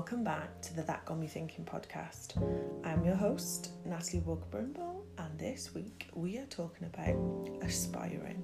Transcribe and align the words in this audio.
welcome 0.00 0.24
back 0.24 0.62
to 0.62 0.74
the 0.74 0.80
That 0.80 1.04
Got 1.04 1.18
Me 1.18 1.26
Thinking 1.26 1.62
podcast. 1.62 2.34
I'm 2.86 3.04
your 3.04 3.14
host, 3.14 3.72
Natalie 3.84 4.22
Walker 4.22 4.46
Brimble, 4.50 5.02
and 5.18 5.38
this 5.38 5.74
week 5.74 6.08
we 6.14 6.38
are 6.38 6.46
talking 6.46 6.86
about 6.86 7.50
aspiring. 7.62 8.42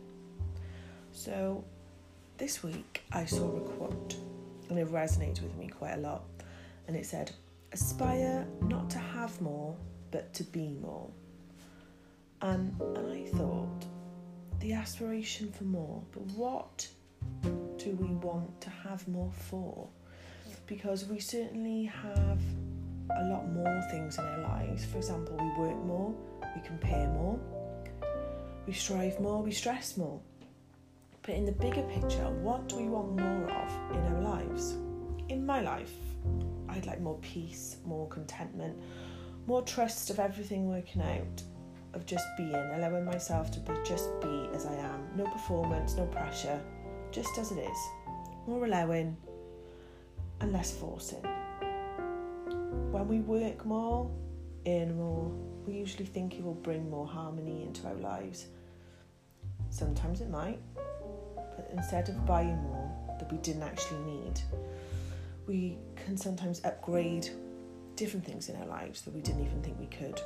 So, 1.12 1.64
this 2.36 2.62
week 2.62 3.04
I 3.10 3.24
saw 3.24 3.56
a 3.56 3.60
quote 3.60 4.16
and 4.68 4.78
it 4.78 4.92
resonated 4.92 5.44
with 5.44 5.56
me 5.56 5.68
quite 5.68 5.94
a 5.94 5.96
lot, 5.96 6.24
and 6.88 6.94
it 6.94 7.06
said, 7.06 7.32
Aspire 7.72 8.46
not 8.60 8.90
to 8.90 8.98
have 8.98 9.40
more, 9.40 9.74
but 10.10 10.34
to 10.34 10.44
be 10.44 10.76
more. 10.82 11.08
And 12.42 12.78
I 12.98 13.30
thought, 13.34 13.86
the 14.60 14.74
aspiration 14.74 15.50
for 15.52 15.64
more, 15.64 16.02
but 16.12 16.22
what 16.32 16.86
do 17.78 17.96
we 17.98 18.14
want 18.16 18.60
to 18.60 18.68
have 18.68 19.08
more 19.08 19.32
for? 19.32 19.88
Because 20.66 21.06
we 21.06 21.20
certainly 21.20 21.84
have 21.84 22.40
a 23.16 23.24
lot 23.28 23.48
more 23.52 23.82
things 23.90 24.18
in 24.18 24.24
our 24.24 24.40
lives. 24.40 24.84
For 24.84 24.98
example, 24.98 25.36
we 25.36 25.62
work 25.62 25.76
more, 25.84 26.14
we 26.54 26.62
compare 26.62 27.08
more, 27.08 27.38
we 28.66 28.72
strive 28.72 29.20
more, 29.20 29.42
we 29.42 29.52
stress 29.52 29.96
more. 29.96 30.20
But 31.22 31.34
in 31.34 31.44
the 31.44 31.52
bigger 31.52 31.82
picture, 31.82 32.28
what 32.42 32.68
do 32.68 32.76
we 32.76 32.88
want 32.88 33.16
more 33.16 33.50
of 33.50 33.96
in 33.96 34.14
our 34.14 34.20
lives? 34.22 34.76
In 35.28 35.46
my 35.46 35.60
life, 35.60 35.92
I'd 36.68 36.86
like 36.86 37.00
more 37.00 37.18
peace, 37.18 37.76
more 37.84 38.08
contentment, 38.08 38.76
more 39.46 39.62
trust 39.62 40.10
of 40.10 40.18
everything 40.18 40.68
working 40.68 41.02
out, 41.02 41.42
of 41.94 42.06
just 42.06 42.26
being, 42.36 42.54
allowing 42.54 43.04
myself 43.04 43.50
to 43.52 43.82
just 43.84 44.08
be 44.20 44.48
as 44.52 44.66
I 44.66 44.74
am. 44.74 45.08
No 45.16 45.24
performance, 45.24 45.94
no 45.94 46.06
pressure, 46.06 46.60
just 47.12 47.38
as 47.38 47.52
it 47.52 47.58
is. 47.58 47.78
More 48.46 48.64
allowing 48.64 49.16
and 50.40 50.52
less 50.52 50.72
forcing. 50.72 51.22
When 52.90 53.08
we 53.08 53.20
work 53.20 53.64
more, 53.64 54.10
earn 54.66 54.96
more, 54.96 55.30
we 55.66 55.74
usually 55.74 56.06
think 56.06 56.34
it 56.34 56.44
will 56.44 56.54
bring 56.54 56.88
more 56.88 57.06
harmony 57.06 57.62
into 57.62 57.86
our 57.86 57.94
lives. 57.94 58.46
Sometimes 59.70 60.20
it 60.20 60.30
might, 60.30 60.60
but 61.56 61.68
instead 61.72 62.08
of 62.08 62.24
buying 62.24 62.56
more 62.62 62.90
that 63.18 63.30
we 63.30 63.38
didn't 63.38 63.62
actually 63.62 64.00
need, 64.04 64.40
we 65.46 65.78
can 65.96 66.16
sometimes 66.16 66.60
upgrade 66.64 67.28
different 67.96 68.24
things 68.24 68.48
in 68.48 68.56
our 68.56 68.66
lives 68.66 69.02
that 69.02 69.14
we 69.14 69.20
didn't 69.20 69.44
even 69.44 69.62
think 69.62 69.78
we 69.78 69.86
could. 69.86 70.20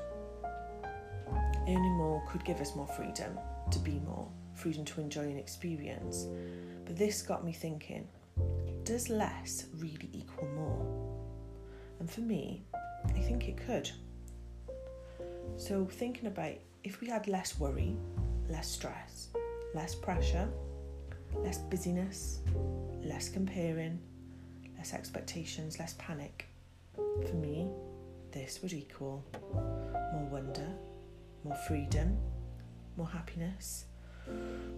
Earning 1.62 1.96
more 1.96 2.22
could 2.28 2.44
give 2.44 2.60
us 2.60 2.74
more 2.74 2.86
freedom 2.88 3.38
to 3.70 3.78
be 3.78 4.00
more, 4.00 4.28
freedom 4.54 4.84
to 4.84 5.00
enjoy 5.00 5.22
an 5.22 5.36
experience. 5.36 6.26
But 6.84 6.96
this 6.96 7.22
got 7.22 7.44
me 7.44 7.52
thinking 7.52 8.08
does 8.90 9.08
less 9.08 9.66
really 9.76 10.10
equal 10.12 10.48
more? 10.48 10.84
And 12.00 12.10
for 12.10 12.22
me, 12.22 12.64
I 13.04 13.20
think 13.20 13.48
it 13.48 13.56
could. 13.56 13.88
So, 15.56 15.86
thinking 15.86 16.26
about 16.26 16.54
if 16.82 17.00
we 17.00 17.06
had 17.06 17.28
less 17.28 17.56
worry, 17.60 17.96
less 18.48 18.68
stress, 18.68 19.28
less 19.76 19.94
pressure, 19.94 20.48
less 21.36 21.58
busyness, 21.58 22.40
less 23.00 23.28
comparing, 23.28 24.00
less 24.76 24.92
expectations, 24.92 25.78
less 25.78 25.94
panic, 25.96 26.48
for 26.96 27.36
me, 27.36 27.70
this 28.32 28.60
would 28.60 28.72
equal 28.72 29.24
more 29.54 30.28
wonder, 30.32 30.68
more 31.44 31.56
freedom, 31.68 32.18
more 32.96 33.08
happiness, 33.08 33.84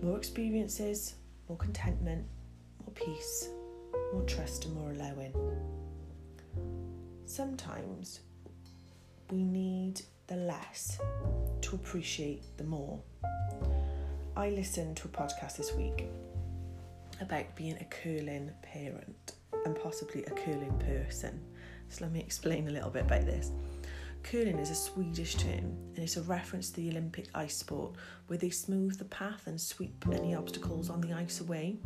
more 0.03 0.19
experiences, 0.19 1.15
more 1.49 1.57
contentment, 1.57 2.27
more 2.85 2.93
peace, 2.93 3.49
more 4.13 4.23
trust, 4.23 4.65
and 4.65 4.75
more 4.75 4.93
allowing. 4.93 5.35
Sometimes 7.25 8.21
we 9.31 9.43
need 9.43 10.03
the 10.27 10.37
less 10.37 10.99
to 11.63 11.75
appreciate 11.77 12.45
the 12.57 12.65
more. 12.65 13.01
I 14.37 14.51
listened 14.51 14.97
to 14.99 15.09
a 15.09 15.11
podcast 15.11 15.57
this 15.57 15.73
week 15.75 16.07
about 17.21 17.55
being 17.55 17.77
a 17.77 17.85
curling 17.85 18.51
parent 18.63 19.35
and 19.65 19.77
possibly 19.77 20.25
a 20.25 20.31
curling 20.31 20.77
person. 20.79 21.41
So 21.89 22.05
let 22.05 22.13
me 22.13 22.21
explain 22.21 22.69
a 22.69 22.71
little 22.71 22.91
bit 22.91 23.03
about 23.05 23.27
this. 23.27 23.53
Curling 24.23 24.59
is 24.59 24.71
a 24.71 24.75
Swedish 24.75 25.35
term 25.35 25.77
and 25.95 25.99
it's 25.99 26.17
a 26.17 26.23
reference 26.23 26.71
to 26.71 26.77
the 26.77 26.91
Olympic 26.91 27.29
ice 27.35 27.57
sport 27.57 27.95
where 28.27 28.39
they 28.39 28.51
smooth 28.51 28.99
the 28.99 29.05
path 29.07 29.47
and 29.47 29.61
sweep 29.61 30.05
any 30.13 30.35
obstacles 30.35 30.91
on 30.91 31.01
the 31.01 31.13
ice 31.13 31.41
away. 31.41 31.77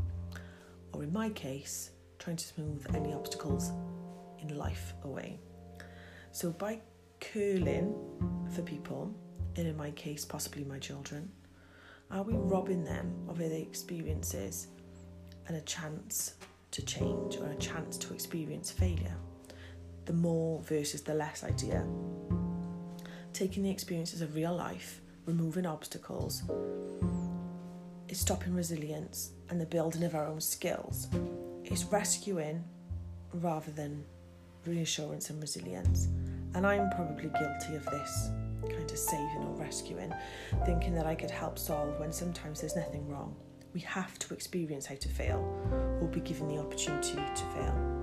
Or 0.93 1.03
in 1.03 1.13
my 1.13 1.31
case, 1.31 1.91
trying 2.27 2.37
to 2.37 2.45
smooth 2.45 2.85
any 2.93 3.15
obstacles 3.15 3.71
in 4.41 4.59
life 4.59 4.95
away. 5.05 5.39
So 6.33 6.51
by 6.51 6.81
curling 7.21 7.95
for 8.53 8.63
people, 8.63 9.15
and 9.55 9.69
in 9.69 9.77
my 9.77 9.93
case, 9.93 10.25
possibly 10.25 10.65
my 10.65 10.81
children, 10.81 11.31
are 12.11 12.25
we 12.25 12.35
robbing 12.35 12.83
them 12.83 13.15
of 13.29 13.39
their 13.39 13.53
experiences 13.53 14.67
and 15.47 15.57
a 15.57 15.61
chance 15.61 16.35
to 16.73 16.85
change 16.85 17.37
or 17.37 17.47
a 17.47 17.55
chance 17.55 17.97
to 17.99 18.13
experience 18.13 18.73
failure? 18.73 19.15
the 20.07 20.13
more 20.13 20.61
versus 20.63 21.03
the 21.03 21.15
less 21.15 21.43
idea. 21.45 21.85
Taking 23.33 23.65
the 23.65 23.71
experiences 23.71 24.21
of 24.21 24.37
real 24.37 24.55
life, 24.55 25.01
removing 25.27 25.67
obstacles, 25.67 26.45
is 28.09 28.21
stopping 28.21 28.55
resilience 28.55 29.31
and 29.51 29.61
the 29.61 29.67
building 29.67 30.05
of 30.05 30.15
our 30.15 30.27
own 30.27 30.41
skills. 30.41 31.09
It's 31.69 31.85
rescuing 31.85 32.63
rather 33.33 33.73
than 33.73 34.05
reassurance 34.65 35.31
and 35.31 35.41
resilience. 35.41 36.07
And 36.55 36.65
I'm 36.65 36.89
probably 36.91 37.29
guilty 37.29 37.75
of 37.75 37.85
this 37.87 38.31
kind 38.71 38.89
of 38.89 38.97
saving 38.97 39.43
or 39.43 39.55
rescuing, 39.57 40.15
thinking 40.65 40.95
that 40.95 41.07
I 41.07 41.17
could 41.17 41.31
help 41.31 41.59
solve 41.59 41.99
when 41.99 42.13
sometimes 42.13 42.61
there's 42.61 42.77
nothing 42.77 43.09
wrong. 43.09 43.35
We 43.75 43.81
have 43.81 44.17
to 44.21 44.33
experience 44.33 44.87
how 44.87 44.95
to 44.95 45.09
fail 45.09 45.41
or 46.01 46.07
be 46.07 46.21
given 46.21 46.47
the 46.47 46.59
opportunity 46.59 47.17
to 47.17 47.45
fail. 47.55 47.97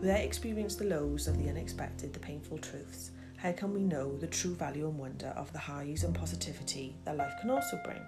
Without 0.00 0.20
experience 0.20 0.76
the 0.76 0.84
lows 0.84 1.26
of 1.26 1.38
the 1.38 1.48
unexpected, 1.48 2.12
the 2.12 2.20
painful 2.20 2.58
truths, 2.58 3.12
how 3.38 3.52
can 3.52 3.72
we 3.72 3.82
know 3.82 4.14
the 4.18 4.26
true 4.26 4.54
value 4.54 4.86
and 4.86 4.98
wonder 4.98 5.32
of 5.36 5.50
the 5.54 5.58
highs 5.58 6.04
and 6.04 6.14
positivity 6.14 6.96
that 7.06 7.16
life 7.16 7.32
can 7.40 7.48
also 7.48 7.80
bring? 7.82 8.02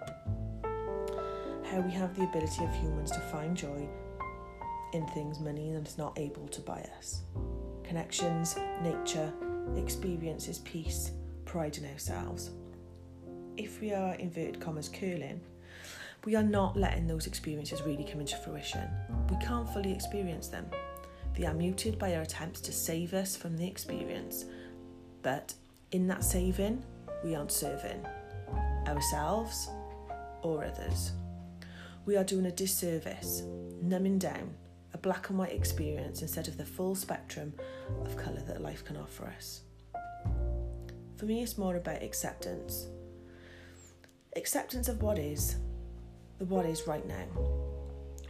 How 1.65 1.81
we 1.81 1.93
have 1.93 2.15
the 2.15 2.25
ability 2.25 2.63
of 2.63 2.75
humans 2.75 3.11
to 3.13 3.21
find 3.21 3.57
joy 3.57 3.89
in 4.93 5.07
things 5.09 5.41
money 5.41 5.71
is 5.71 5.99
not 5.99 6.19
able 6.19 6.49
to 6.49 6.61
buy 6.61 6.89
us. 6.99 7.23
Connections, 7.85 8.57
nature, 8.83 9.33
experiences, 9.77 10.59
peace, 10.61 11.13
pride 11.45 11.79
in 11.79 11.85
ourselves. 11.87 12.51
If 13.57 13.81
we 13.81 13.93
are 13.93 14.15
inverted 14.15 14.61
commas 14.61 14.89
curling, 14.89 15.41
we 16.25 16.37
are 16.37 16.43
not 16.43 16.77
letting 16.77 17.07
those 17.07 17.27
experiences 17.27 17.83
really 17.83 18.05
come 18.05 18.21
into 18.21 18.37
fruition. 18.37 18.89
We 19.31 19.37
can't 19.45 19.69
fully 19.69 19.93
experience 19.93 20.49
them 20.49 20.67
they 21.35 21.47
are 21.47 21.55
muted 21.55 21.99
by 21.99 22.15
our 22.15 22.23
attempts 22.23 22.61
to 22.63 22.73
save 22.73 23.15
us 23.15 23.37
from 23.37 23.57
the 23.57 23.67
experience, 23.67 24.45
but 25.23 25.55
in 25.93 26.07
that 26.09 26.25
saving, 26.25 26.85
we 27.25 27.35
aren't 27.35 27.53
serving 27.53 28.05
ourselves 28.87 29.69
or 30.43 30.65
others. 30.65 31.13
We 32.05 32.17
are 32.17 32.25
doing 32.25 32.47
a 32.47 32.51
disservice, 32.51 33.43
numbing 33.81 34.19
down 34.19 34.55
a 34.95 34.99
black 34.99 35.31
and 35.31 35.39
white 35.39 35.53
experience 35.53 36.23
instead 36.23 36.49
of 36.49 36.57
the 36.57 36.65
full 36.65 36.95
spectrum 36.95 37.53
of 38.05 38.17
colour 38.17 38.43
that 38.47 38.63
life 38.63 38.85
can 38.85 38.97
offer 38.97 39.27
us. 39.27 39.63
For 41.17 41.27
me, 41.27 41.43
it's 41.43 41.59
more 41.59 41.77
about 41.77 42.03
acceptance. 42.03 42.87
Acceptance 44.37 44.89
of 44.89 45.03
what 45.03 45.19
is, 45.19 45.57
the 46.39 46.45
what 46.45 46.67
is 46.67 46.87
right 46.87 47.07
now. 47.07 47.27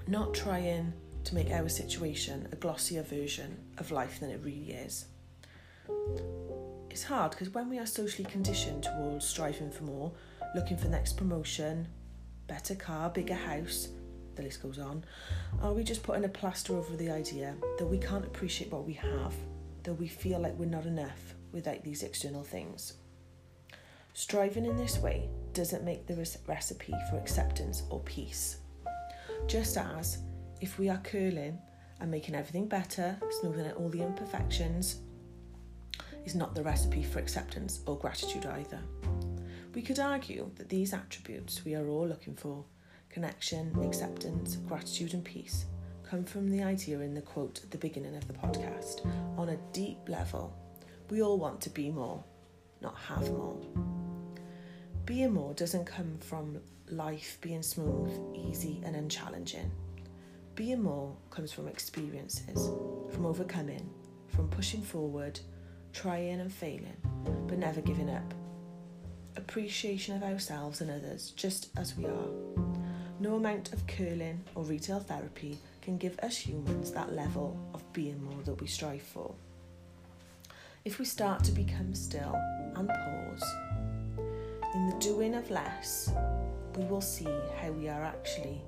Not 0.07 0.35
trying 0.35 0.93
to 1.25 1.35
make 1.35 1.51
our 1.51 1.69
situation 1.69 2.49
a 2.53 2.57
glossier 2.57 3.03
version 3.03 3.57
of 3.79 3.91
life 3.91 4.21
than 4.21 4.31
it 4.31 4.41
really 4.43 4.73
is. 4.73 5.07
It's 6.91 7.05
hard 7.05 7.31
because 7.31 7.51
when 7.51 7.71
we 7.71 7.79
are 7.79 7.87
socially 7.87 8.29
conditioned 8.29 8.83
towards 8.83 9.25
striving 9.25 9.71
for 9.71 9.85
more, 9.85 10.13
looking 10.55 10.77
for 10.77 10.89
next 10.89 11.17
promotion, 11.17 11.89
better 12.47 12.75
car, 12.75 13.09
bigger 13.09 13.35
house, 13.35 13.89
the 14.37 14.43
list 14.43 14.63
goes 14.63 14.79
on, 14.79 15.05
are 15.61 15.73
we 15.73 15.85
just 15.85 16.03
putting 16.03 16.25
a 16.25 16.29
plaster 16.29 16.77
over 16.77 16.97
the 16.97 17.11
idea 17.11 17.55
that 17.79 17.87
we 17.87 17.99
can't 17.99 18.25
appreciate 18.25 18.71
what 18.71 18.87
we 18.87 18.95
have, 18.95 19.35
that 19.83 19.95
we 19.95 20.09
feel 20.09 20.41
like 20.41 20.59
we're 20.59 20.67
not 20.67 20.87
enough 20.87 21.35
without 21.53 21.83
these 21.83 22.03
external 22.03 22.43
things? 22.43 22.95
Striving 24.15 24.67
in 24.67 24.77
this 24.77 24.99
way 24.99 25.29
doesn't 25.55 25.85
make 25.85 26.07
the 26.07 26.27
recipe 26.47 26.95
for 27.11 27.17
acceptance 27.17 27.83
or 27.91 28.01
peace. 28.01 28.59
Just 29.47 29.77
as 29.77 30.19
if 30.61 30.79
we 30.79 30.89
are 30.89 31.01
curling 31.05 31.59
and 32.01 32.11
making 32.11 32.35
everything 32.35 32.69
better, 32.69 33.17
smoothing 33.41 33.67
out 33.67 33.77
all 33.77 33.89
the 33.89 34.03
imperfections, 34.03 35.01
is 36.25 36.35
not 36.35 36.55
the 36.55 36.63
recipe 36.63 37.03
for 37.03 37.19
acceptance 37.19 37.81
or 37.87 37.99
gratitude 37.99 38.47
either. 38.47 38.81
We 39.75 39.83
could 39.83 39.99
argue 39.99 40.51
that 40.57 40.69
these 40.69 40.93
attributes 40.93 41.65
we 41.65 41.75
are 41.75 41.89
all 41.89 42.07
looking 42.07 42.35
for 42.35 42.65
connection, 43.13 43.79
acceptance, 43.85 44.57
gratitude, 44.57 45.15
and 45.15 45.25
peace 45.25 45.67
come 46.13 46.25
from 46.25 46.51
the 46.51 46.63
idea 46.63 47.01
in 47.01 47.15
the 47.15 47.23
quote 47.23 47.61
at 47.63 47.71
the 47.71 47.79
beginning 47.79 48.17
of 48.17 48.27
the 48.27 48.35
podcast. 48.35 49.07
On 49.39 49.51
a 49.51 49.57
deep 49.73 49.99
level, 50.09 50.55
we 51.09 51.23
all 51.23 51.39
want 51.39 51.61
to 51.63 51.71
be 51.71 51.91
more, 51.91 52.23
not 52.81 52.97
have 52.97 53.31
more. 53.31 53.61
Being 55.07 55.33
more 55.33 55.55
doesn't 55.55 55.85
come 55.85 56.19
from 56.21 56.61
life 56.91 57.39
being 57.41 57.63
smooth, 57.63 58.13
easy, 58.35 58.83
and 58.85 58.95
unchallenging. 58.95 59.71
Being 60.55 60.83
more 60.83 61.17
comes 61.31 61.51
from 61.51 61.67
experiences, 61.67 62.71
from 63.11 63.27
overcoming, 63.27 63.89
from 64.29 64.49
pushing 64.49 64.83
forward, 64.83 65.41
trying 65.93 66.41
and 66.41 66.53
failing, 66.53 66.97
but 67.47 67.59
never 67.59 67.81
giving 67.81 68.11
up. 68.11 68.35
Appreciation 69.37 70.15
of 70.17 70.23
ourselves 70.23 70.83
and 70.83 70.91
others 70.91 71.31
just 71.37 71.71
as 71.79 71.97
we 71.97 72.05
are. 72.05 72.72
No 73.23 73.37
amount 73.37 73.73
of 73.73 73.87
curling 73.87 74.43
or 74.57 74.65
retail 74.65 74.99
therapy 74.99 75.57
can 75.81 75.97
give 75.97 76.19
us 76.25 76.37
humans 76.37 76.91
that 76.91 77.15
level 77.15 77.57
of 77.73 77.93
being 77.93 78.21
more 78.21 78.43
that 78.43 78.61
we 78.61 78.67
strive 78.67 79.01
for. 79.01 79.33
If 80.85 80.99
we 80.99 81.05
start 81.05 81.45
to 81.45 81.53
become 81.53 81.95
still 81.95 82.35
and 82.75 82.89
pause, 82.89 83.55
in 84.75 84.91
the 84.91 84.97
doing 84.99 85.37
of 85.37 85.49
less, 85.53 86.13
we 86.77 86.85
will 86.87 87.01
see 87.01 87.29
how 87.61 87.71
we 87.71 87.89
are 87.89 88.03
actually 88.03 88.61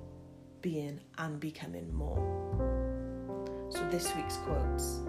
being 0.61 1.01
and 1.17 1.37
becoming 1.37 1.93
more. 1.93 2.15
So, 3.71 3.85
this 3.89 4.15
week's 4.15 4.37
quotes 4.37 5.01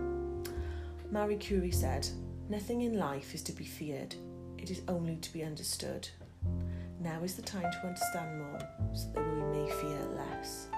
Marie 1.12 1.36
Curie 1.36 1.70
said, 1.70 2.08
Nothing 2.48 2.80
in 2.80 2.98
life 2.98 3.32
is 3.32 3.44
to 3.44 3.52
be 3.52 3.64
feared, 3.64 4.16
it 4.58 4.72
is 4.72 4.82
only 4.88 5.18
to 5.18 5.32
be 5.32 5.44
understood. 5.44 6.08
Now 7.00 7.22
is 7.22 7.34
the 7.34 7.42
time 7.42 7.70
to 7.70 7.86
understand 7.86 8.38
more 8.38 8.58
so 8.94 9.08
that 9.14 9.26
we 9.26 9.42
may 9.58 9.70
fear 9.70 10.00
less. 10.16 10.68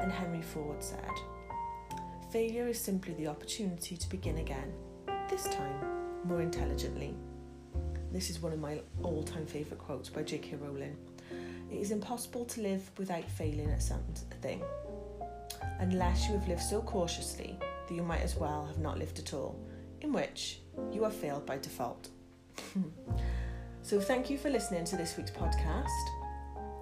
And 0.00 0.12
Henry 0.12 0.42
Ford 0.42 0.82
said, 0.82 1.10
Failure 2.30 2.68
is 2.68 2.78
simply 2.78 3.14
the 3.14 3.26
opportunity 3.26 3.96
to 3.96 4.08
begin 4.08 4.38
again, 4.38 4.72
this 5.28 5.44
time 5.44 5.92
more 6.24 6.40
intelligently. 6.40 7.14
This 8.12 8.30
is 8.30 8.40
one 8.40 8.52
of 8.52 8.58
my 8.58 8.80
all 9.02 9.22
time 9.22 9.46
favourite 9.46 9.82
quotes 9.82 10.08
by 10.08 10.22
J.K. 10.22 10.56
Rowling. 10.56 10.96
It 11.70 11.76
is 11.76 11.90
impossible 11.90 12.44
to 12.46 12.60
live 12.60 12.90
without 12.98 13.24
failing 13.24 13.70
at 13.70 13.82
something, 13.82 14.62
unless 15.78 16.26
you 16.28 16.34
have 16.34 16.46
lived 16.46 16.62
so 16.62 16.82
cautiously 16.82 17.58
that 17.88 17.94
you 17.94 18.02
might 18.02 18.20
as 18.20 18.36
well 18.36 18.66
have 18.66 18.78
not 18.78 18.98
lived 18.98 19.18
at 19.18 19.32
all, 19.32 19.58
in 20.02 20.12
which 20.12 20.60
you 20.92 21.02
have 21.04 21.14
failed 21.14 21.46
by 21.46 21.56
default. 21.58 22.08
so, 23.82 24.00
thank 24.00 24.30
you 24.30 24.38
for 24.38 24.50
listening 24.50 24.84
to 24.86 24.96
this 24.96 25.16
week's 25.16 25.30
podcast. 25.30 25.86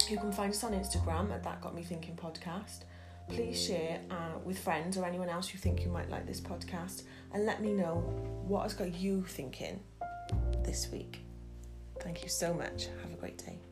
You 0.08 0.18
can 0.18 0.32
find 0.32 0.52
us 0.52 0.64
on 0.64 0.72
Instagram 0.72 1.32
at 1.32 1.42
That 1.44 1.60
Got 1.60 1.74
Me 1.74 1.82
Thinking 1.82 2.16
Podcast. 2.16 2.84
Please 3.28 3.64
share 3.64 4.00
uh, 4.10 4.38
with 4.44 4.58
friends 4.58 4.96
or 4.98 5.04
anyone 5.04 5.28
else 5.28 5.52
you 5.52 5.60
think 5.60 5.84
you 5.84 5.90
might 5.90 6.10
like 6.10 6.26
this 6.26 6.40
podcast 6.40 7.04
and 7.32 7.46
let 7.46 7.62
me 7.62 7.72
know 7.72 7.94
what 8.46 8.62
has 8.64 8.74
got 8.74 8.92
you 8.94 9.24
thinking 9.24 9.78
this 10.64 10.88
week. 10.90 11.20
Thank 12.00 12.22
you 12.22 12.28
so 12.28 12.52
much. 12.52 12.88
Have 13.02 13.12
a 13.12 13.16
great 13.16 13.38
day. 13.38 13.69